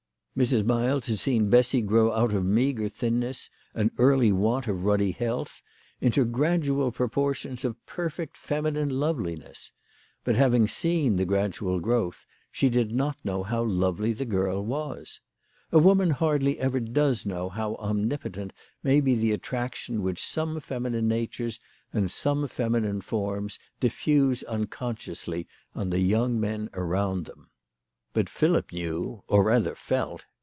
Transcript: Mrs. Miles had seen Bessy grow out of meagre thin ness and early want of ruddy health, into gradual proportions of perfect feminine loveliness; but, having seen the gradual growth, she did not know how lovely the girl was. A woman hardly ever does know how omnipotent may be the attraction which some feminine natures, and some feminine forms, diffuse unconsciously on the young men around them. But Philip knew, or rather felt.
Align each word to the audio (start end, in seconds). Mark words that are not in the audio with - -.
Mrs. 0.37 0.63
Miles 0.63 1.07
had 1.07 1.19
seen 1.19 1.49
Bessy 1.49 1.81
grow 1.81 2.13
out 2.13 2.33
of 2.33 2.45
meagre 2.45 2.87
thin 2.87 3.19
ness 3.19 3.49
and 3.75 3.91
early 3.97 4.31
want 4.31 4.65
of 4.65 4.85
ruddy 4.85 5.11
health, 5.11 5.61
into 5.99 6.23
gradual 6.23 6.89
proportions 6.89 7.65
of 7.65 7.85
perfect 7.85 8.37
feminine 8.37 8.89
loveliness; 8.89 9.73
but, 10.23 10.35
having 10.35 10.67
seen 10.67 11.17
the 11.17 11.25
gradual 11.25 11.81
growth, 11.81 12.25
she 12.49 12.69
did 12.69 12.93
not 12.93 13.17
know 13.25 13.43
how 13.43 13.61
lovely 13.61 14.13
the 14.13 14.23
girl 14.25 14.63
was. 14.65 15.19
A 15.73 15.79
woman 15.79 16.11
hardly 16.11 16.57
ever 16.59 16.79
does 16.79 17.25
know 17.25 17.49
how 17.49 17.75
omnipotent 17.75 18.53
may 18.81 19.01
be 19.01 19.15
the 19.15 19.33
attraction 19.33 20.01
which 20.01 20.23
some 20.25 20.61
feminine 20.61 21.09
natures, 21.09 21.59
and 21.91 22.09
some 22.09 22.47
feminine 22.47 23.01
forms, 23.01 23.59
diffuse 23.81 24.43
unconsciously 24.43 25.45
on 25.75 25.89
the 25.89 25.99
young 25.99 26.39
men 26.39 26.69
around 26.73 27.25
them. 27.25 27.49
But 28.13 28.27
Philip 28.27 28.73
knew, 28.73 29.23
or 29.29 29.41
rather 29.45 29.73
felt. 29.73 30.25